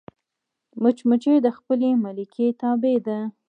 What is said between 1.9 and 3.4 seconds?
ملکې تابع ده